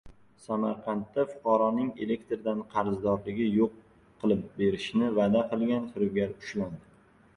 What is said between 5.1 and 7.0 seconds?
va’da qilgan firibgar ushlandi